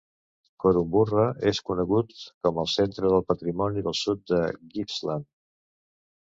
[0.61, 2.15] Korumburra és conegut
[2.47, 4.41] com el "Centre del Patrimoni del Sud de
[4.73, 5.29] Gippsland".